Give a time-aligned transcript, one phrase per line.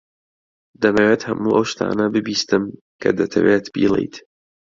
[0.81, 2.63] دەمەوێت هەموو ئەو شتانە ببیستم
[3.01, 4.15] کە دەتەوێت بیڵێیت.